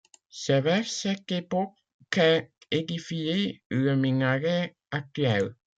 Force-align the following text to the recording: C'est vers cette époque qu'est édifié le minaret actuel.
C'est 0.31 0.61
vers 0.61 0.83
cette 0.87 1.31
époque 1.31 1.75
qu'est 2.09 2.49
édifié 2.71 3.61
le 3.69 3.95
minaret 3.95 4.75
actuel. 4.89 5.53